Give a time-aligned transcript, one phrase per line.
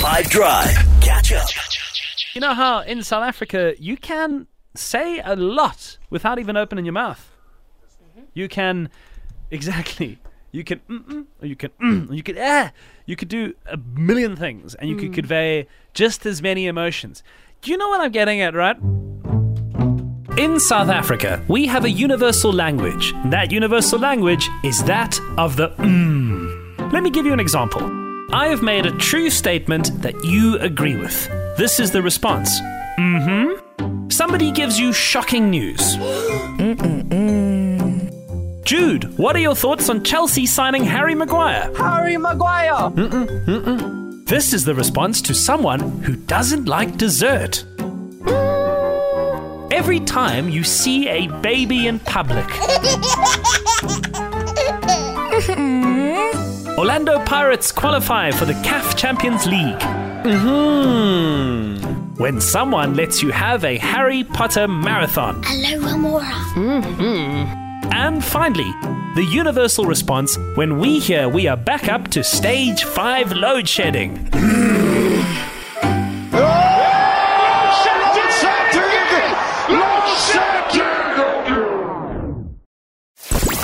[0.00, 0.74] 5 Drive.
[1.02, 1.46] Catch up.
[2.34, 6.94] You know how in South Africa you can say a lot without even opening your
[6.94, 7.30] mouth.
[8.32, 8.88] You can
[9.50, 10.18] exactly.
[10.52, 12.72] You can mm-mm, or you can mm, or you could ah.
[13.04, 17.22] You could do a million things, and you could convey just as many emotions.
[17.60, 18.78] Do you know what I'm getting at, right?
[20.38, 23.12] In South Africa, we have a universal language.
[23.26, 26.90] That universal language is that of the mm.
[26.90, 27.99] Let me give you an example.
[28.32, 31.26] I have made a true statement that you agree with.
[31.56, 32.60] This is the response.
[32.96, 34.08] Mm-hmm.
[34.08, 35.96] Somebody gives you shocking news.
[38.64, 41.72] Jude, what are your thoughts on Chelsea signing Harry Maguire?
[41.76, 42.90] Harry Maguire.
[42.90, 44.26] Mm-mm, mm-mm.
[44.28, 47.64] This is the response to someone who doesn't like dessert.
[49.72, 52.46] Every time you see a baby in public.
[56.80, 59.78] Orlando Pirates qualify for the CAF Champions League.
[60.24, 61.76] Mhm.
[62.18, 65.42] When someone lets you have a Harry Potter marathon.
[65.42, 66.32] Alohomora.
[67.92, 68.72] And finally,
[69.14, 74.16] the universal response when we hear we are back up to stage 5 load shedding.